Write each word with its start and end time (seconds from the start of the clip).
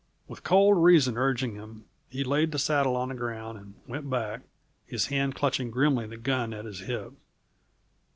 With 0.27 0.43
cold 0.43 0.83
reason 0.83 1.15
urging 1.15 1.53
him, 1.53 1.85
he 2.09 2.23
laid 2.23 2.51
the 2.51 2.57
saddle 2.57 2.95
on 2.97 3.09
the 3.09 3.13
ground 3.13 3.59
and 3.59 3.75
went 3.85 4.09
back, 4.09 4.41
his 4.87 5.05
hand 5.13 5.35
clutching 5.35 5.69
grimly 5.69 6.07
the 6.07 6.17
gun 6.17 6.55
at 6.55 6.65
his 6.65 6.79
hip. 6.79 7.13